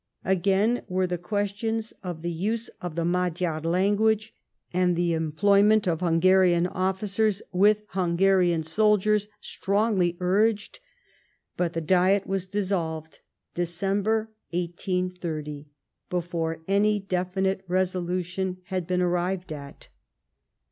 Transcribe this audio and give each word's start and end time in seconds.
Again 0.25 0.81
were 0.87 1.05
the 1.05 1.19
questions 1.19 1.93
of 2.01 2.23
the 2.23 2.31
use 2.31 2.69
of 2.81 2.95
the 2.95 3.05
Magyar 3.05 3.61
language, 3.61 4.33
and 4.73 4.95
the 4.95 5.11
17G 5.11 5.13
LIFE 5.13 5.15
OF 5.15 5.21
PBINCE 5.21 5.27
METTEBNICE. 5.27 5.27
employment 5.35 5.87
of 5.87 5.99
Hungarian 6.01 6.65
officers 6.67 7.41
with 7.51 7.83
Hungarian 7.89 8.63
soldiers 8.63 9.27
strongly 9.39 10.17
urged, 10.19 10.79
but 11.55 11.73
the 11.73 11.81
Diet 11.81 12.25
was 12.25 12.47
dissolved 12.47 13.19
(December, 13.53 14.31
1830) 14.49 15.69
before 16.09 16.63
any 16.67 16.99
deiinite 16.99 17.61
resolution 17.67 18.57
had 18.63 18.87
been 18.87 19.03
arrived 19.03 19.53
at. 19.53 19.89